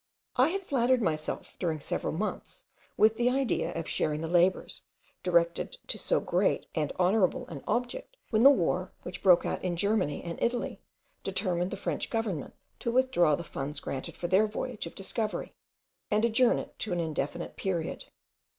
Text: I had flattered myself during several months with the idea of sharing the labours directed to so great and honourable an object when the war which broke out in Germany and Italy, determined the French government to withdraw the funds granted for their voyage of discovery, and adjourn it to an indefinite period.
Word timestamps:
I 0.35 0.47
had 0.47 0.65
flattered 0.65 0.99
myself 0.99 1.55
during 1.59 1.79
several 1.79 2.11
months 2.13 2.65
with 2.97 3.17
the 3.17 3.29
idea 3.29 3.71
of 3.75 3.87
sharing 3.87 4.21
the 4.21 4.27
labours 4.27 4.81
directed 5.21 5.73
to 5.87 5.99
so 5.99 6.19
great 6.19 6.65
and 6.73 6.91
honourable 6.99 7.45
an 7.49 7.63
object 7.67 8.17
when 8.31 8.41
the 8.41 8.49
war 8.49 8.93
which 9.03 9.21
broke 9.21 9.45
out 9.45 9.63
in 9.63 9.77
Germany 9.77 10.23
and 10.23 10.41
Italy, 10.41 10.81
determined 11.23 11.69
the 11.69 11.77
French 11.77 12.09
government 12.09 12.55
to 12.79 12.89
withdraw 12.91 13.35
the 13.35 13.43
funds 13.43 13.79
granted 13.79 14.17
for 14.17 14.27
their 14.27 14.47
voyage 14.47 14.87
of 14.87 14.95
discovery, 14.95 15.53
and 16.09 16.25
adjourn 16.25 16.57
it 16.57 16.79
to 16.79 16.91
an 16.93 16.99
indefinite 16.99 17.55
period. 17.55 18.05